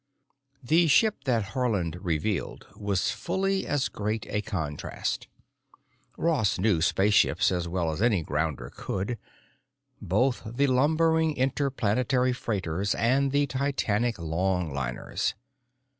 [0.63, 5.27] The ship that Haarland revealed was fully as great a contrast.
[6.17, 9.19] Ross knew spaceships as well as any grounder could,
[10.01, 15.35] both the lumbering interplanet freighters and the titanic longliners.